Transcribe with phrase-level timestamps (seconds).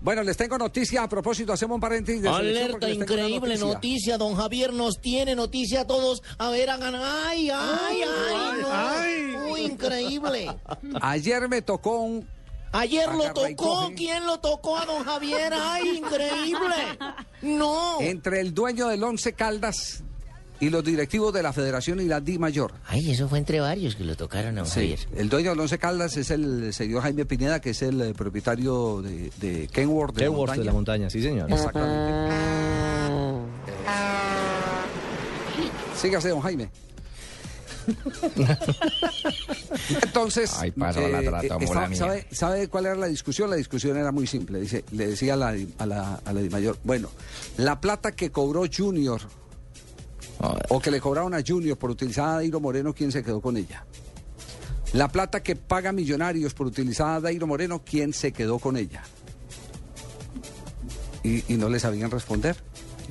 [0.00, 4.16] Bueno, les tengo noticia a propósito, hacemos un paréntesis de Alerta, increíble noticia.
[4.16, 6.22] Don Javier nos tiene noticia a todos.
[6.38, 6.94] A ver, hagan.
[6.94, 9.32] ¡Ay, ay, ay!
[9.32, 9.52] no.
[9.52, 10.46] Uy, increíble.
[11.00, 12.28] Ayer me tocó un
[12.72, 13.90] Ayer lo tocó.
[13.96, 15.52] ¿Quién lo tocó a don Javier?
[15.54, 16.76] ¡Ay, increíble!
[17.40, 18.00] No.
[18.00, 20.02] entre el dueño del Once Caldas
[20.60, 22.72] y los directivos de la Federación y la Di Mayor.
[22.86, 24.98] Ay, eso fue entre varios que lo tocaron a Sí, Javier.
[25.16, 29.00] el dueño del Once Caldas es el señor Jaime Pineda, que es el eh, propietario
[29.02, 31.04] de, de Kenworth de, Kenworth de la montaña.
[31.04, 31.50] montaña, sí, señor.
[31.52, 32.34] Exactamente.
[36.00, 36.70] Sígase, don Jaime.
[40.02, 41.98] Entonces, Ay, pasó la trata, estaba- mola mía.
[41.98, 43.48] ¿sabe, sabe cuál era la discusión?
[43.50, 44.60] La discusión era muy simple.
[44.60, 47.08] Dice, le decía a la, a la, a la Di Mayor, bueno,
[47.56, 49.20] la plata que cobró Junior
[50.68, 53.56] o que le cobraron a Junior por utilizar a Dairo Moreno, ¿quién se quedó con
[53.56, 53.84] ella?
[54.92, 59.02] La plata que paga Millonarios por utilizar a Dairo Moreno, ¿quién se quedó con ella?
[61.22, 62.56] Y, y no le sabían responder.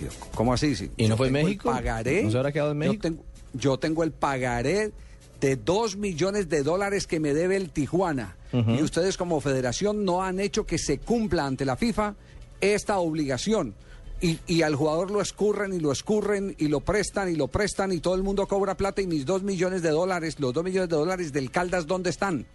[0.00, 0.74] Yo, ¿Cómo así?
[0.76, 1.70] Sí, ¿Y no fue el México?
[1.70, 2.22] Pagaré.
[2.22, 2.94] ¿No se habrá quedado en México?
[2.94, 4.92] Yo tengo, yo tengo el pagaré
[5.40, 8.36] de dos millones de dólares que me debe el Tijuana.
[8.52, 12.14] Y ustedes como federación no han hecho que se cumpla ante la FIFA
[12.62, 13.74] esta obligación.
[14.20, 17.92] Y, y al jugador lo escurren y lo escurren y lo prestan y lo prestan
[17.92, 20.88] y todo el mundo cobra plata y mis dos millones de dólares, los dos millones
[20.88, 22.46] de dólares del Caldas, ¿dónde están?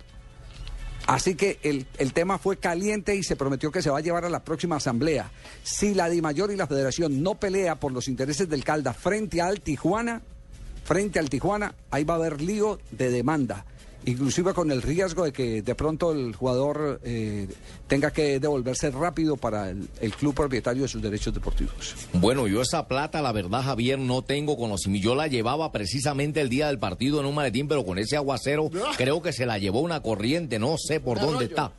[1.08, 4.26] Así que el, el tema fue caliente y se prometió que se va a llevar
[4.26, 5.32] a la próxima asamblea.
[5.64, 9.62] Si la DIMAYOR y la Federación no pelea por los intereses del Caldas frente al
[9.62, 10.22] Tijuana,
[10.84, 13.66] frente al Tijuana, ahí va a haber lío de demanda.
[14.06, 17.48] Inclusive con el riesgo de que de pronto el jugador eh,
[17.88, 21.96] tenga que devolverse rápido para el, el club propietario de sus derechos deportivos.
[22.14, 25.06] Bueno, yo esa plata, la verdad, Javier, no tengo conocimiento.
[25.06, 28.70] Yo la llevaba precisamente el día del partido en un maletín, pero con ese aguacero
[28.98, 31.72] creo que se la llevó una corriente, no sé por dónde está.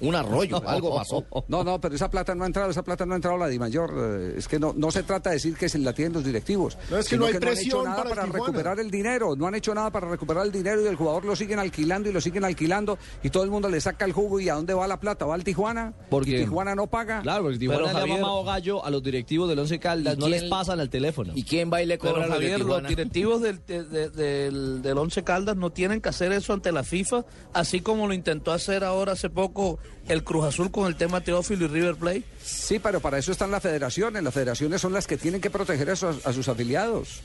[0.00, 1.24] Un arroyo, algo pasó.
[1.48, 3.94] No, no, pero esa plata no ha entrado, esa plata no ha entrado la DIMAYOR.
[3.96, 6.76] eh, es que no, no se trata de decir que se la tienen los directivos.
[6.90, 8.44] No, es que sino no hay han presión hecho nada para el para, Tijuana.
[8.46, 9.36] recuperar el dinero.
[9.36, 12.12] No han hecho nada para recuperar el dinero y el jugador lo siguen alquilando y
[12.12, 14.40] lo siguen alquilando y todo el mundo le saca el jugo.
[14.40, 15.24] ¿Y a dónde va la plata?
[15.26, 15.94] ¿Va al Tijuana?
[16.10, 17.22] Porque- ¿Y Tijuana no paga?
[17.22, 20.16] Claro, porque Tijuana Pero, le ha Javier- mamado gallo a los directivos del Once Caldas,
[20.16, 21.32] ¿Y no les pasan al teléfono.
[21.34, 22.88] ¿Y quién va y le Pero cobra a los de Javier, los Tijuana?
[22.88, 26.82] directivos del, de- de- del, del Once Caldas no tienen que hacer eso ante la
[26.84, 31.20] FIFA, así como lo intentó hacer ahora hace poco el Cruz Azul con el tema
[31.20, 32.22] Teófilo y River Plate.
[32.42, 34.22] Sí, pero para eso están las federaciones.
[34.22, 37.20] Las federaciones son las que tienen que proteger a sus, a sus afiliados.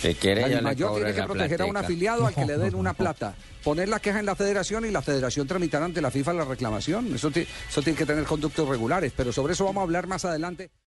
[0.00, 2.94] Que quiere La cobra tiene que proteger a un afiliado al que le den una
[2.94, 3.34] plata.
[3.62, 7.14] Poner la queja en la federación y la federación tramitar ante la FIFA la reclamación.
[7.14, 10.70] Eso, eso tiene que tener conductos regulares, pero sobre eso vamos a hablar más adelante.